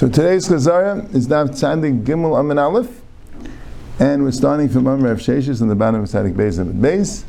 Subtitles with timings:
[0.00, 3.02] So today's Chazara is now Tzadik Gimel Amin Aleph,
[3.98, 7.24] and we're starting from Amr Rav Sheshes on the bottom of Tzadik Beis and Beis.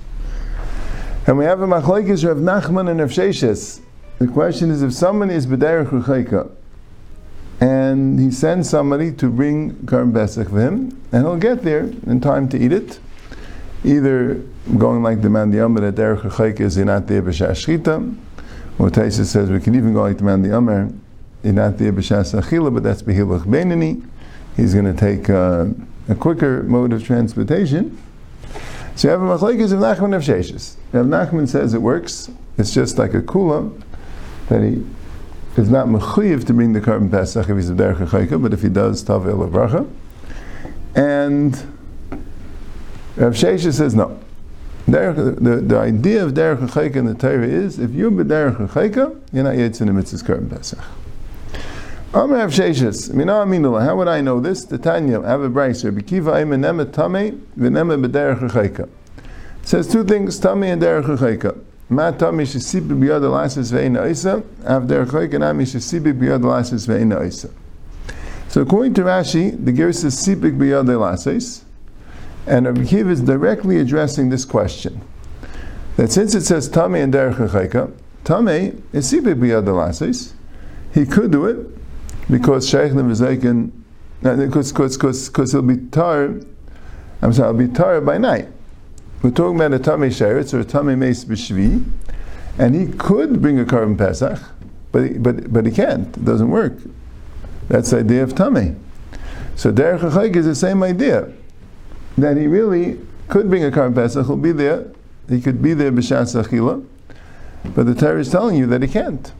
[1.27, 3.81] And we have a Machlekes Rav Nachman and Rav Sheshes.
[4.19, 6.49] The question is if someone is B'derech Ruchayka,
[7.59, 12.21] and he sends somebody to bring Karm Pesach for him, and he'll get there in
[12.21, 13.01] time to eat it,
[13.83, 14.35] either
[14.77, 18.15] going like the man the Amr that Derech Ruchayka is not there B'Shah Shchita,
[18.79, 20.89] or Taisa says we can even go like the man the Amr
[21.43, 24.07] you're not there b'shas achila, but that's behilach benini.
[24.55, 25.67] He's going to take uh,
[26.09, 27.97] a quicker mode of transportation.
[28.95, 30.75] So you have a machlekes of Nachman of Sheshes.
[30.91, 32.29] Rav Nachman says it works.
[32.57, 33.81] It's just like a kula
[34.49, 34.85] that he
[35.55, 38.69] is not mechuyev to bring the korban pesach if he's a derech but if he
[38.69, 39.89] does, tavel bracha.
[40.93, 41.55] And
[43.15, 44.19] Rav Sheshes says no.
[44.85, 49.57] the, the, idea of derech in the Torah is if you're b'derech chayka, you're not
[49.57, 50.83] yet in the mitzvah's korban pesach.
[52.13, 54.65] Amr Rav Sheshes, how would I know this?
[54.65, 55.93] The Tanya, I have a bracer.
[55.93, 58.89] B'kiva imenema tamei v'nema b'derech chayka.
[59.61, 61.57] says two things, tamei and derech chayka.
[61.87, 67.25] Ma tamei shesibi b'yad alasis ve'ina isa, av derech chayka nami shesibi b'yad alasis ve'ina
[67.25, 67.49] isa.
[68.49, 71.61] So according to Rashi, the Ger says sipik b'yad alasis,
[72.45, 74.99] and Rabbi Kiva is directly addressing this question.
[75.95, 77.89] That since it says tamei and derech chayka,
[78.25, 80.33] tamei is sipik b'yad alasis,
[80.93, 81.80] he could do it,
[82.31, 83.71] because Sheikh Nevizaikin,
[84.23, 86.47] uh, because because because because he'll be tired.
[87.21, 88.47] I'm sorry, he'll be tired by night.
[89.21, 91.83] We're talking about a tummy sheretz or a tummy meis b'shvi,
[92.57, 94.39] and he could bring a korban pesach,
[94.91, 96.07] but he, but but he can't.
[96.15, 96.73] It doesn't work.
[97.67, 98.75] That's the idea of tummy.
[99.55, 101.31] So derech chayk is the same idea
[102.17, 104.25] that he really could bring a korban pesach.
[104.25, 104.87] He'll be there.
[105.27, 106.85] He could be there b'shas achila,
[107.75, 109.31] but the Torah is telling you that he can't.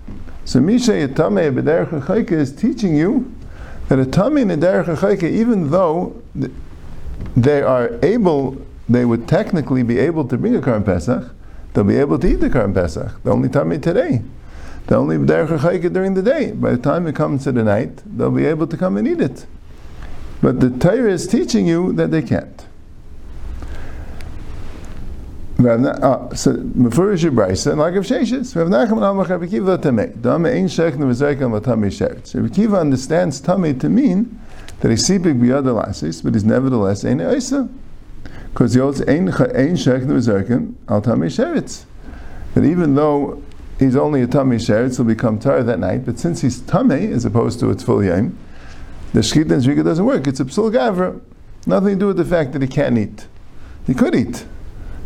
[0.52, 3.34] So Misha Yatame B'derech HaChayke is teaching you
[3.88, 6.22] that a tummy and a even though
[7.38, 11.34] they are able, they would technically be able to bring a Karm Pesach,
[11.72, 13.24] they'll be able to eat the Karm Pesach.
[13.24, 14.24] The only tummy today.
[14.88, 16.52] The only derech HaChayke during the day.
[16.52, 19.22] By the time it comes to the night, they'll be able to come and eat
[19.22, 19.46] it.
[20.42, 22.68] But the Torah is teaching you that they can't.
[25.64, 30.20] Ah, Mefurish Brisa, and like of Sheshes, Rav Nachman Amach Rabbi Kiva Tamei.
[30.20, 32.34] Dame Ein Shech Nevazekam Latami Sheretz.
[32.34, 34.40] Rabbi Kiva understands Tamei to mean
[34.80, 37.72] that he's sipik biyad alasis, but he's nevertheless Ein Eisa.
[38.52, 41.84] Because he holds Ein Shech Nevazekam Al Tami Sheretz.
[42.56, 43.44] That even though
[43.78, 47.24] he's only a Tami Sheretz, he'll become tired that night, but since he's Tamei, as
[47.24, 48.36] opposed to its full Yom,
[49.14, 50.26] the Shechita and doesn't work.
[50.26, 51.22] It's a Psul Gavra.
[51.68, 53.28] Nothing to do with the fact that he can't eat.
[53.86, 54.46] He could eat.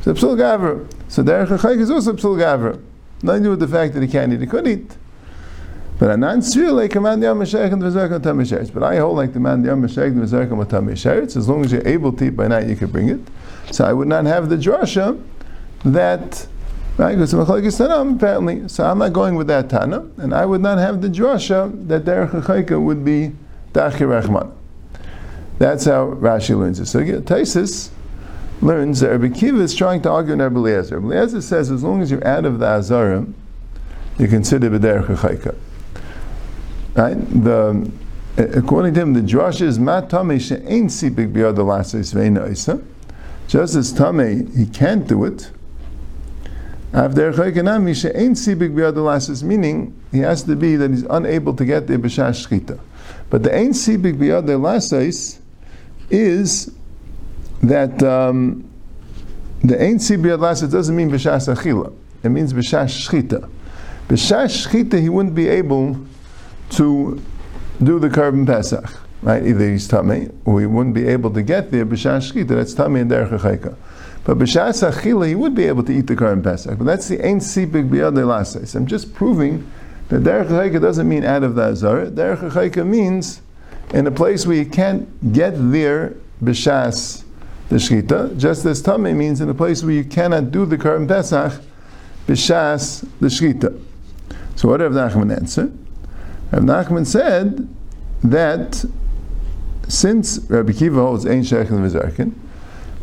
[0.05, 0.87] So psul gaver.
[1.07, 2.79] So derech chayk is also psul gaver.
[3.23, 4.95] Nothing to do with the fact that he can't eat, he could eat.
[5.97, 8.71] But a non like command the Amashach and the Vizarkam Tamisheretz.
[8.71, 11.35] But I hold like the man the Amashach and Vizarkam Tamisheretz.
[11.35, 13.19] As long as you're able to eat by night, you can bring it.
[13.71, 15.19] So I would not have the drasha
[15.85, 16.45] that
[16.97, 18.69] right because Tanam apparently.
[18.69, 22.05] So I'm not going with that Tana, and I would not have the drasha that
[22.05, 23.31] Derech Chayka would be
[23.73, 24.51] Dachir Rachman.
[25.57, 26.85] That's how Rashi learns it.
[26.85, 27.89] So Taisis
[28.65, 30.99] learns that Rabbi Kiva is trying to argue in Rabbi Eliezer.
[30.99, 33.33] Rabbi Eliezer says as long as you're out of the Azarim,
[34.17, 35.55] you consider B'derech HaChayka.
[36.95, 37.43] Right?
[37.43, 37.91] The,
[38.37, 42.81] according to him, the Josh is Mat Tameh She'ein Sipik B'yad Alasis Ve'ena Isa.
[43.47, 45.51] Just as Tameh, he can't do it.
[46.91, 51.65] Avder Chaykanami She'ein Sipik B'yad Alasis, meaning he has to be that he's unable to
[51.65, 52.79] get there B'shash Shchita.
[53.29, 55.39] But the Ein Sipik B'yad Alasis
[56.09, 56.73] is
[57.61, 58.69] that um,
[59.63, 61.93] the Ein Sibiyad Lasa doesn't mean B'shas Achila.
[62.23, 63.49] It means B'shas Shchita.
[64.07, 66.05] B'shas Shchita, he wouldn't be able
[66.71, 67.21] to
[67.83, 68.91] do the korban Pesach.
[69.21, 69.45] Right?
[69.45, 72.49] Either he's Tamei, or he wouldn't be able to get there B'shas Shchita.
[72.49, 73.75] That's Tamei and Derech HaChaika.
[74.23, 76.77] But B'shas Achila, he would be able to eat the carbon Pesach.
[76.77, 78.65] But that's the Ein Sibiyad Lasa.
[78.65, 79.69] So I'm just proving
[80.09, 82.05] that Derech HaChaika doesn't mean out of the Azar.
[82.07, 83.41] Derech HaChaika means
[83.93, 87.23] in a place where you can't get there B'shas
[87.69, 91.07] the shchita, just as tame means in a place where you cannot do the Karm
[91.07, 91.61] Pesach,
[92.27, 93.81] b'shas the shchita.
[94.55, 95.71] So what did Rav Nachman answer?
[96.51, 97.67] Rav Nachman said
[98.23, 98.85] that
[99.87, 102.33] since Rabbi Kiva holds Ein and Vizarkin,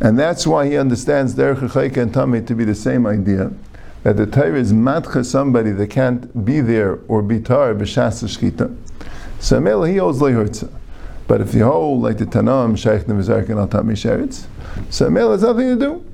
[0.00, 3.52] and that's why he understands Derech Chayka and Tame to be the same idea,
[4.02, 8.76] that the Torah is matcha somebody that can't be there or be tar b'shas shchita.
[9.38, 10.70] So he holds lehurtza.
[11.32, 14.44] But if you hold like the Tanam, Shaykh Nevizarkin al Tami Sheretz,
[14.90, 16.04] so Mel has nothing to do.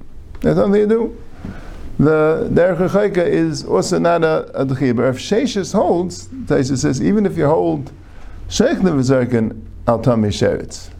[0.43, 1.23] There's nothing to do.
[1.99, 7.27] The Derech Chayka is also not a, a But if Sheshis holds, Taisa says, even
[7.27, 7.91] if you hold
[8.49, 10.91] Sheikhna v'zarkin al tamei sheretz.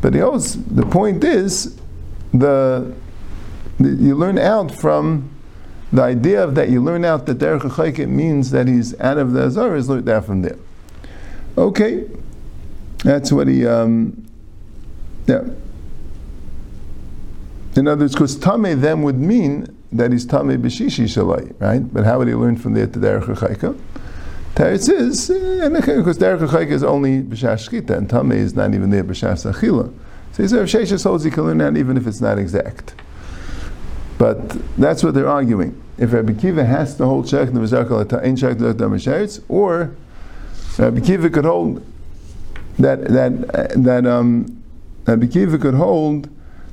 [0.00, 1.78] But he holds, the point is,
[2.32, 2.94] the,
[3.78, 5.28] the, you learn out from
[5.92, 9.34] the idea of that you learn out that derech chayket means that he's out of
[9.34, 10.56] the azar is learned out from there.
[11.58, 12.06] Okay,
[12.98, 13.66] that's what he.
[13.66, 14.26] Um,
[15.26, 15.42] yeah.
[17.76, 21.92] In other words, because tame then would mean that he's tame b'shishi shalai, right?
[21.92, 23.78] But how would he learn from there to derech chayka?
[24.54, 29.04] Teretz is because derech chayka is only b'shash shkita, and tame is not even there
[29.04, 29.92] b'shash achila.
[30.36, 32.94] So he says Sheshes holds he can learn that even if it's not exact.
[34.18, 35.82] But that's what they're arguing.
[35.96, 39.96] If Rabbi Kiva has to hold Shech Nevazakal Ein Shech Nevazakal or
[40.78, 41.82] Rabbi Kiva could hold
[42.78, 44.62] that that that um,
[45.04, 46.28] could hold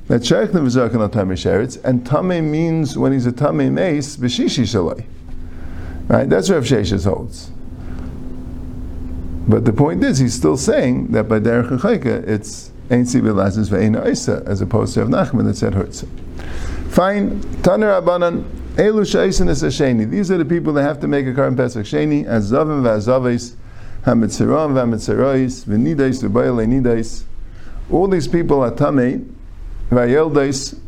[0.08, 5.04] that Shech Nevazakal Sheretz, and Tame means when he's a Tame Mace B'shishi Shalai.
[6.08, 6.28] Right?
[6.28, 7.50] That's Rav Sheshes holds.
[9.48, 13.68] But the point is, he's still saying that by Derech Chayka, it's Ein Sibil Lazis
[13.68, 16.04] Ve'ein Isa, as opposed to Rav Nachman that said Hertz.
[16.90, 17.40] Fine.
[17.62, 18.44] Taner Abanan.
[18.74, 20.10] Elu Shaisin is Sheni.
[20.10, 22.26] These are the people that have to make a Karim Pesach Sheni.
[22.26, 23.54] as Azavim V'azavis.
[24.04, 25.64] Hamitziram V'amitzirois.
[25.64, 27.24] V'nidais V'bayale Nidais.
[27.90, 29.28] All these people are Tamei.
[29.90, 30.78] V'ayeldeis.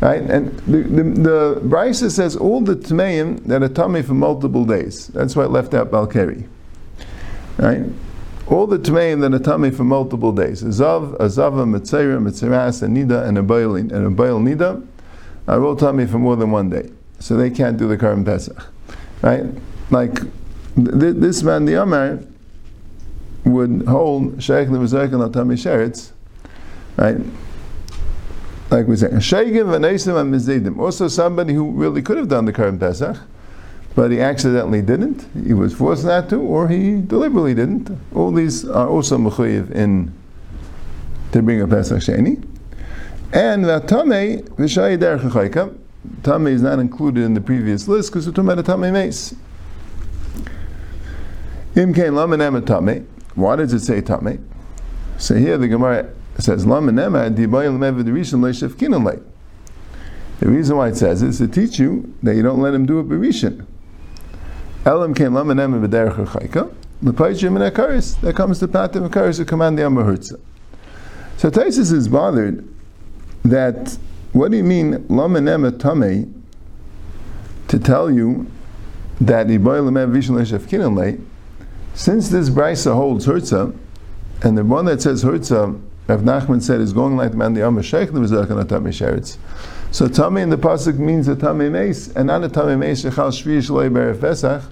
[0.00, 0.22] Right?
[0.22, 5.08] And the, the, the Brisa says all the Tmeim that are Tamei for multiple days.
[5.08, 6.46] That's why it left out Balkeri.
[7.58, 7.82] Right?
[8.46, 10.62] All the Tmeim that are Tamei for multiple days.
[10.62, 14.86] Azav, Azava, Mitzera, Mitzeras, and Nida, and a Nida
[15.50, 16.88] are all tummy for more than one day,
[17.18, 18.56] so they can't do the Karim Pesach,
[19.22, 19.44] right?
[19.90, 20.14] Like
[20.76, 22.20] th- this man, the Amar,
[23.44, 26.12] would hold Sheikh Levazek and tummy Sheretz,
[26.96, 27.16] right?
[28.70, 30.78] Like we say, Sheikim v'neisim and mizidim.
[30.78, 33.16] Also, somebody who really could have done the Karim Pesach,
[33.96, 35.26] but he accidentally didn't.
[35.44, 37.90] He was forced not to, or he deliberately didn't.
[38.14, 40.14] All these are also mechuyev in
[41.32, 42.46] to bring a Pesach Sheni.
[43.32, 45.76] And the Tame, Vishayi Derech
[46.22, 49.34] Tame is not included in the previous list because we're talking about a Tame Mace.
[51.76, 53.06] Im Tame.
[53.34, 54.48] Why does it say Tame?
[55.18, 57.64] So here the Gemara says Leishef
[60.40, 62.86] The reason why it says it is to teach you that you don't let him
[62.86, 63.66] do it Berishin.
[64.86, 66.74] Elam Kain Laman Ema V'derech Chayka.
[67.02, 68.20] L'paychim and Akaris.
[68.20, 70.40] That comes to Patim Akaris to command the Amahurtza.
[71.36, 72.66] So Taisus is bothered
[73.44, 73.98] that
[74.32, 76.44] what do you mean lamenem tame
[77.68, 78.46] to tell you
[79.20, 79.46] that
[81.94, 83.76] since this brisa holds Hertza,
[84.42, 87.62] and the one that says Hertza, Rav Nachman said is going like the man the
[87.62, 89.36] Amr Sheikh the Mizrach Tame Sheretz.
[89.92, 93.30] So Tami in the pasuk means a Tami Meis, and not a Tame Meis Shechal
[93.30, 94.62] Shvi Shalei Ber Pesach,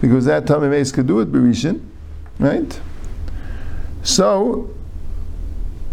[0.00, 1.80] because that Tami Meis could do it Berishin,
[2.38, 2.80] right?
[4.02, 4.70] So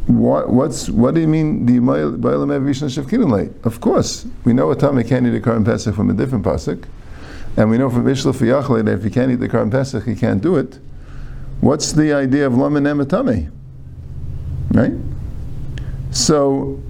[0.07, 2.19] what, what's what do you mean the Bailam
[2.63, 6.13] Rishon Shevkinun Of course, we know a Tami can't eat a Karim Pesach from a
[6.13, 6.83] different pasuk,
[7.57, 10.15] and we know from Ishla Fiyachle that if he can't eat the Karim Pesach, he
[10.15, 10.79] can't do it.
[11.61, 13.51] What's the idea of Laman Ematame?
[14.71, 14.93] Right?
[16.11, 16.81] So,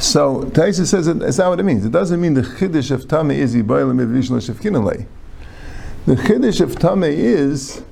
[0.00, 1.84] so Taisa says it, that's not what it means.
[1.84, 5.06] It doesn't mean the Chiddush of Tame is Bailam Rishon Shevkinun
[6.08, 7.82] the chiddush of tame is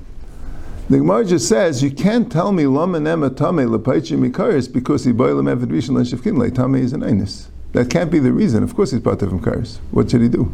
[0.89, 5.11] the Gemara just says you can't tell me lama nema tame lepaichi mikaris because he
[5.11, 7.47] boilem evid rishon l'shivkin tame is an einus.
[7.73, 8.63] That can't be the reason.
[8.63, 9.79] Of course, he's part of Makaris.
[9.91, 10.51] What should he do?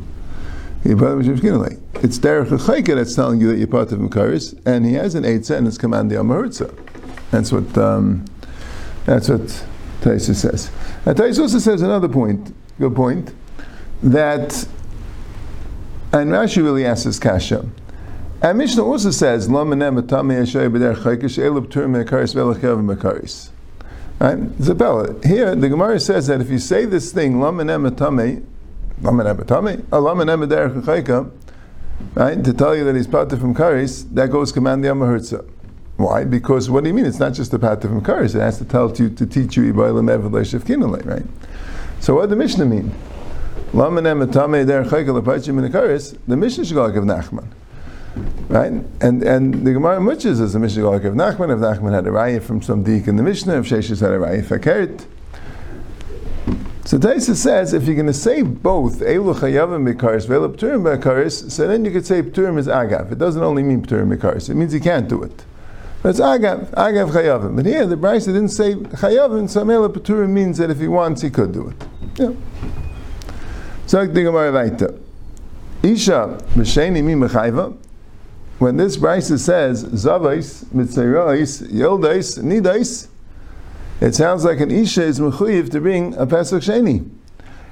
[0.83, 5.15] He It's derech chayka that's telling you that you're part of Makaris, and he has
[5.15, 6.75] an eight sentence command the Amahurza.
[7.31, 8.25] That's what um,
[9.05, 9.41] that's what
[10.01, 10.71] Taisa says.
[11.05, 13.33] And Taisa also says another point, good point,
[14.01, 14.67] that
[16.11, 17.65] and Rashi really asks this kasha.
[18.43, 19.47] And Mishnah also says.
[19.47, 19.65] Right?
[24.59, 25.25] Zabella.
[25.25, 27.89] Here, the Gemara says that if you say this thing, Lamanem
[29.01, 31.31] b'der chayka,
[32.15, 35.49] right, to tell you that he's pater from karis, that goes command the Amahertza.
[35.95, 36.25] Why?
[36.25, 37.05] Because what do you mean?
[37.05, 38.35] It's not just a pater from karis.
[38.35, 40.25] It has to tell you to teach you ibaylam ev
[41.05, 41.23] right?
[42.01, 42.93] So what does the Mishnah mean?
[43.71, 44.01] the
[46.37, 47.47] Mishnah should go like Nachman.
[48.47, 48.71] Right?
[49.01, 52.41] And and the Gemara Muchas is the Mishnah of Nachman, if Nachman had a raya
[52.41, 55.05] from some dik in the Mishnah, if Sheshes had a raya fakert.
[56.85, 61.49] So Taisa says if you're going to say both Elu Chayavim Bikaris, Vela Pturim Bikaris,
[61.49, 63.11] so then you could say Pturim is Agav.
[63.11, 65.45] It doesn't only mean Pturim Bikaris, it means you can't do it.
[66.03, 67.55] But it's Agav, Agav Chayavim.
[67.55, 71.21] But here the Bryce didn't say Chayavim, so Mela Pturim means that if he wants,
[71.21, 71.87] he could do it.
[72.19, 72.33] Yeah.
[73.87, 74.99] Sagt die Gemara weiter.
[75.81, 77.77] Isha b'sheni mi mechayva.
[78.63, 83.09] When this brisa says zavais mitzayrais yildais nidais,
[83.99, 87.09] it sounds like an isha is mechuyev to bring a pesach sheni.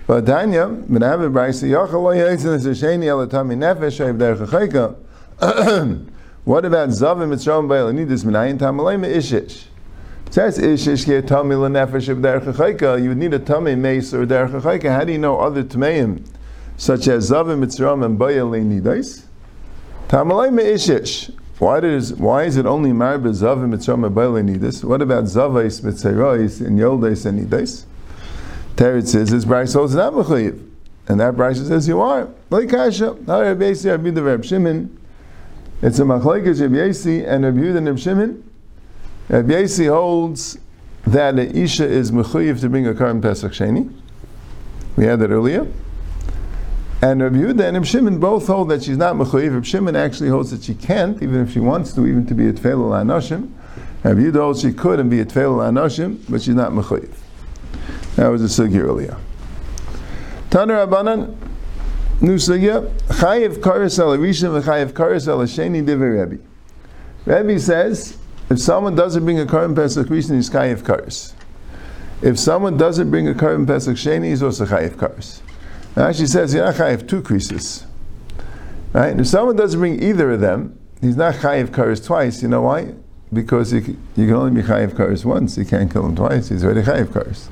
[0.06, 4.18] But Danya, when I have a brisa yachal lo yitzin es sheni elatami nefesh shayv
[4.18, 6.10] derech.
[6.44, 9.68] What about zavim mitzrayim ba'elanidis minayin tamalayim ishish?
[10.30, 13.02] Says ishish ki tami lenefesh of derech.
[13.02, 14.90] You would need a tami mace or derech.
[14.90, 16.28] How do you know other tameim?
[16.82, 19.26] such as Zavim Mitzram and Bayale Nidais.
[20.12, 24.84] Why does why is it only Marbe Zavim Bayale Nidais?
[24.84, 27.86] What about Zavais Mitzayrais and Yoldais and Nidais?
[28.76, 30.68] Teretz says this Bryce holds not Mechayiv.
[31.08, 32.28] And that Bryce says you are.
[32.50, 35.00] Like Kasha, Rabbi Yasi, Rabbi the Reb Shimon.
[35.82, 38.44] It's a Machlaikas Rabbi Yasi and Rabbi Yehuda and Reb Shimon.
[39.30, 40.58] Rabbi Yasi holds
[41.08, 43.90] that the Isha is Mechayiv to bring a Karim Pesach Sheni.
[44.98, 45.68] We had that earlier.
[47.04, 49.54] And Rabbi Yehuda and Rabbi Shimon both hold that she's not mechuyev.
[49.56, 52.48] Rabbi Shimon actually holds that she can't, even if she wants to, even to be
[52.48, 53.50] a tefillah la'anoshim.
[54.04, 57.12] Rabbi Yehuda holds she could and be a tefillah la'anoshim, but she's not mechuyev.
[58.18, 59.18] That was a sugi earlier.
[60.52, 61.36] Tana Rabbanan,
[62.22, 66.44] new sugya, chayiv karis al rishon v'chayiv karis al sheni divrei Rebbe.
[67.26, 68.16] Rebbe says,
[68.52, 71.34] if someone doesn't bring a karim pesach rishon, he's chayiv karis.
[72.22, 75.42] If someone doesn't bring a karim pesach sheni, he's also chayiv karis.
[75.96, 77.86] Now actually says you're not chayiv two creases.
[78.94, 79.18] Right?
[79.20, 82.42] If someone doesn't bring either of them, he's not chayiv karis twice.
[82.42, 82.94] You know why?
[83.34, 83.80] Because you,
[84.16, 85.58] you can only be chayiv karis once.
[85.58, 86.50] You can't kill him twice.
[86.50, 87.48] He's already chayiv karis.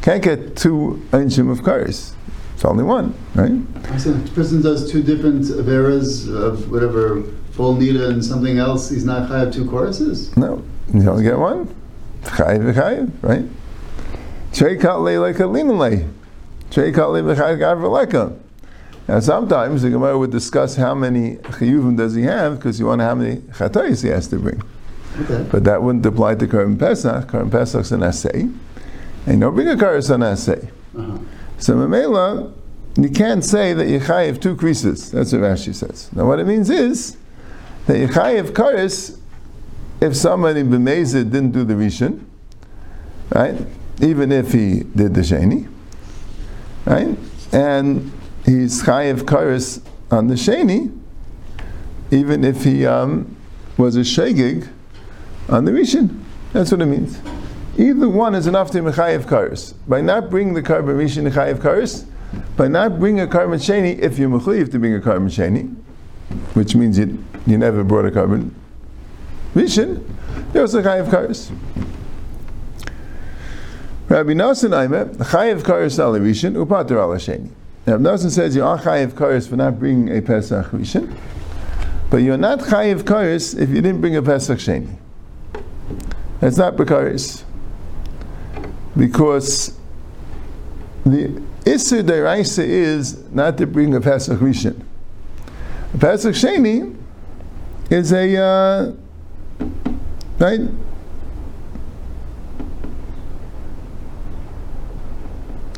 [0.00, 2.14] Can't get two inchim of karis.
[2.54, 4.00] It's only one, right?
[4.00, 7.22] So if a person does two different averas of whatever,
[7.52, 10.36] full nida and something else, he's not chayav two choruses?
[10.36, 11.66] No, you only get one.
[12.22, 13.44] Chayiv chayiv, right?
[14.52, 16.08] Trei katlei like a linalei.
[19.08, 23.00] Now sometimes the Gemara would discuss how many chiyuvim does he have because you want
[23.00, 24.62] to how many chatayis he has to bring.
[25.20, 25.46] Okay.
[25.50, 27.30] But that wouldn't apply to Karim Pesach.
[27.30, 28.48] Karim Pesach's an assay.
[29.26, 30.70] And you don't bring a Karis on assay.
[30.96, 31.18] Uh-huh.
[31.58, 32.54] So Mamela,
[32.96, 35.10] you can't say that you chayiv two creases.
[35.10, 36.10] That's what Rashi says.
[36.14, 37.18] Now what it means is
[37.86, 39.18] that you chayiv Karis
[40.00, 42.24] if somebody b'mezid didn't do the Rishon,
[43.30, 43.54] right?
[44.00, 45.71] Even if he did the Sheni
[46.84, 47.16] right?
[47.52, 48.12] And
[48.44, 50.98] he's chayiv karis on the sheni,
[52.10, 53.36] even if he um,
[53.76, 54.68] was a shegig
[55.48, 56.22] on the rishon.
[56.52, 57.18] That's what it means.
[57.78, 59.74] Either one is enough to mechayiv karis.
[59.88, 62.06] By not bringing the korban rishon chayiv karis,
[62.56, 65.74] by not bringing a korban sheni, if you're mechayiv to bring a korban sheni,
[66.54, 68.52] which means you, you never brought a korban
[69.54, 71.54] you're also chayiv karis.
[74.12, 77.12] Rabbi Nosson Aimer, Chayev Karis al Rishon, Upater al.
[77.12, 81.16] Rabbi Nosson says you are Chayev Karis for not bringing a Pesach Rishon,
[82.10, 84.98] but you're not Chayev Karis if you didn't bring a Pesach Sheni.
[86.40, 87.44] That's not Bekaris.
[88.98, 89.78] Because
[91.04, 91.28] the
[91.64, 94.78] Isser Deraisa is not to bring a Pesach Rishon.
[95.94, 96.94] A Pesach Sheni
[97.88, 98.92] is a, uh,
[100.38, 100.60] right?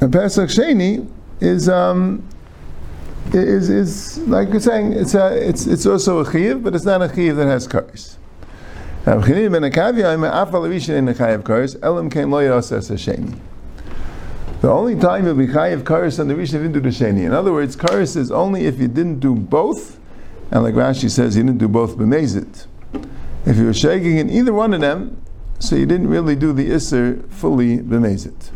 [0.04, 2.22] And Pesach Sheni is um,
[3.32, 7.00] is is like you're saying it's a it's it's also a chiv, but it's not
[7.00, 7.66] a chiv that has
[10.98, 11.14] in the.
[14.60, 17.24] The only time you'll be chayav kares on the rishon the sheni.
[17.24, 19.98] In other words, kares is only if you didn't do both,
[20.50, 22.66] and like Rashi says, you didn't do both b'mezit.
[23.46, 25.22] If you were shaking in either one of them,
[25.60, 28.50] so you didn't really do the isser fully b'mezit.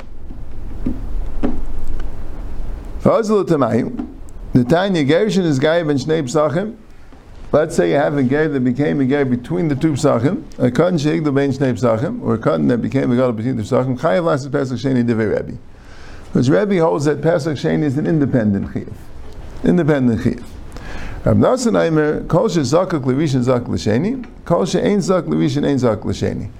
[3.08, 6.76] The Tanya is Gai ben Shnei.
[7.52, 10.70] Let's say you have a Gai that became a Gai between the two Psachim, a
[10.70, 13.98] Kadden Sheigdel ben Shnei Psachim, or a Kadden that became a Gai between the Psachim,
[13.98, 15.58] Chayav Lasses Pesach Sheni Devei Rebbe.
[16.26, 18.92] Because Rebbe holds that Pesach Sheni is an independent Chiyav.
[19.64, 20.44] Independent Chiyav.
[21.24, 25.78] Rav Nassan Aimer, Kol She Zakak Levishin Zak L'Sheni, Kol She Ein Zak Levishin Ein
[25.78, 26.50] Zak L'Sheni.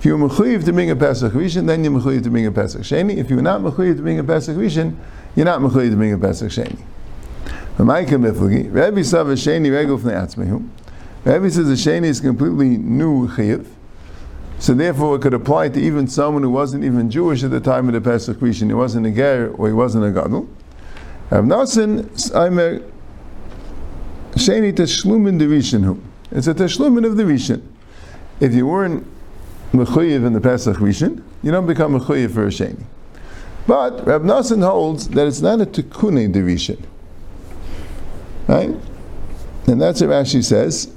[0.00, 2.80] If you're mechuyev to bring a Pesach Rishon, then you're mechuyev to bring a Pesach
[2.80, 3.18] Sheni.
[3.18, 4.96] If you're not mechuyev to bring a Pesach Rishon,
[5.36, 6.82] you're not mechuyev to bring a Pesach Sheni.
[7.76, 10.66] Rebbe Sava Sheni Regel from the Atzmehu.
[11.26, 13.66] Rebbe says the Sheni is completely new Chiyav.
[14.58, 17.86] So therefore it could apply to even someone who wasn't even Jewish at the time
[17.86, 18.68] of the Pesach Rishon.
[18.68, 20.48] He wasn't a Ger or he wasn't a Gadol.
[21.30, 22.80] Rav Nassan, I'm a
[24.38, 26.00] Sheni Teshlumin Rishon.
[26.30, 27.60] It's a Teshlumin of the Rishon.
[28.40, 29.06] If you weren't
[29.72, 32.84] mechuyev in the Pesach Rishon, you don't become mechuyev for a sheni.
[33.66, 36.82] But Rab Nassan holds that it's not a tikkunei derishon.
[38.48, 38.70] Right?
[39.66, 40.92] And that's what Rashi says.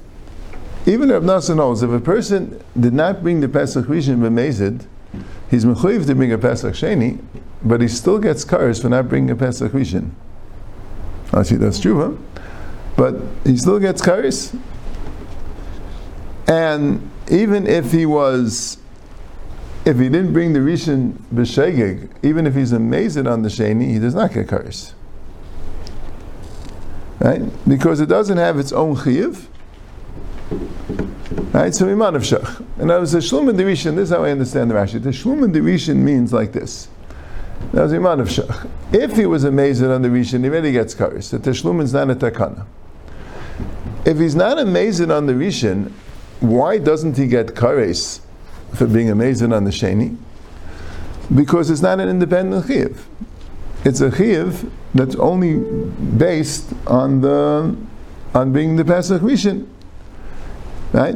[0.86, 4.86] Even Rav Nassan knows if a person did not bring the Pesach Rishon b'mezid,
[5.50, 7.22] he's mechuyev to bring a Pesach Sheni,
[7.62, 10.10] but he still gets cars for not bringing a Pesach Rishon.
[11.32, 12.42] Actually, that's true, huh?
[12.96, 14.54] But he still gets cars.
[16.46, 18.78] And even if he was,
[19.84, 23.98] if he didn't bring the Rishon b'shegeg, even if he's amazed on the Sheni, he
[23.98, 24.94] does not get cars.
[27.20, 27.42] Right?
[27.68, 29.46] Because it doesn't have its own chiyuv.
[31.52, 31.74] Right?
[31.74, 32.64] So iman of shach.
[32.78, 35.02] And I was a shlum and dirishin, this is how I understand the Rashi.
[35.02, 36.88] The shlum and dirishin means like this.
[37.72, 38.68] That was iman of shach.
[38.92, 41.30] If he was amazed on the rishon, he really gets karis.
[41.30, 42.66] The teshlum is not a takana.
[44.04, 45.90] If he's not amazed on the rishon,
[46.40, 48.20] why doesn't he get kares
[48.74, 50.16] for being amazed on the sheni?
[51.34, 52.98] Because it's not an independent chiyuv.
[53.84, 55.58] It's a chiyuv that's only
[56.16, 57.76] based on the
[58.34, 59.66] on being the Pesach Rishon,
[60.92, 61.14] right?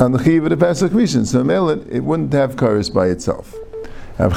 [0.00, 1.26] On the chiyuv of the Pesach Rishon.
[1.26, 3.54] So Melet, it wouldn't have kares by itself.
[4.16, 4.28] The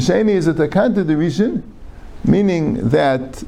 [0.00, 1.62] sheni is a takanta division,
[2.24, 3.44] meaning that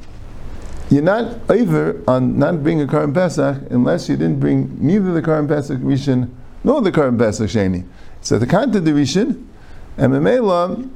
[0.89, 5.21] you're not over on not bringing a Karim Pesach unless you didn't bring neither the
[5.21, 6.29] Karim Pesach Rishon
[6.63, 7.85] nor the Karim Pesach Sheni.
[8.21, 9.49] So the Kanta division,
[9.97, 10.89] and Memela,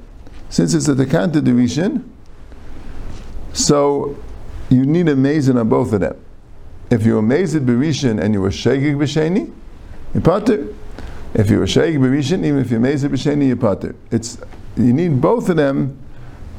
[0.50, 2.12] since it's a Takanta division,
[3.54, 4.18] so
[4.70, 6.18] you need a mazin on both of them.
[6.90, 9.52] If you're amazed b'rishon and you were shegig b'sheni,
[10.14, 10.74] you pater.
[11.34, 13.96] If you were shegig b'rishon, even if you're amazed b'sheni, you pater.
[14.12, 14.38] It's
[14.76, 15.98] you need both of them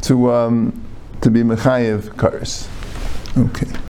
[0.03, 0.85] to um,
[1.21, 2.67] to be mechayev kares.
[3.37, 3.92] Okay.